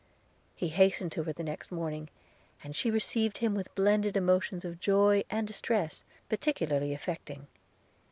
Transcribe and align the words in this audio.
He 0.55 0.69
hastened 0.69 1.11
to 1.11 1.21
her 1.25 1.33
the 1.33 1.43
next 1.43 1.71
morning, 1.71 2.09
and 2.63 2.75
she 2.75 2.89
received 2.89 3.37
him 3.37 3.53
with 3.53 3.75
blended 3.75 4.17
emotions 4.17 4.65
of 4.65 4.79
joy 4.79 5.23
and 5.29 5.45
distress 5.45 6.03
particularly 6.27 6.91
affecting. 6.91 7.45